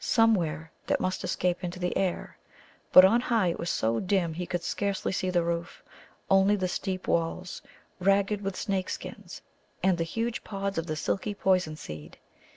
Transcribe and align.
Somewhere 0.00 0.72
that 0.88 0.98
must 0.98 1.22
escape 1.22 1.62
into 1.62 1.78
the 1.78 1.96
air. 1.96 2.36
But 2.90 3.04
on 3.04 3.20
high 3.20 3.50
it 3.50 3.58
was 3.60 3.70
so 3.70 4.00
dim 4.00 4.34
he 4.34 4.44
could 4.44 4.64
scarcely 4.64 5.12
see 5.12 5.30
the 5.30 5.44
roof, 5.44 5.80
only 6.28 6.56
the 6.56 6.66
steep 6.66 7.06
walls, 7.06 7.62
ragged 8.00 8.40
with 8.42 8.56
snake 8.56 8.88
skins, 8.90 9.42
and 9.84 9.96
the 9.96 10.02
huge 10.02 10.42
pods 10.42 10.76
of 10.76 10.88
the 10.88 10.96
silky 10.96 11.34
poison 11.36 11.76
seed. 11.76 12.18